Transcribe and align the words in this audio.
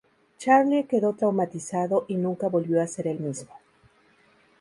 Charlie 0.39 0.85
quedó 0.87 1.13
traumatizado 1.13 2.05
y 2.07 2.15
nunca 2.15 2.47
volvió 2.47 2.81
a 2.81 2.87
ser 2.87 3.05
el 3.07 3.19
mismo. 3.19 3.51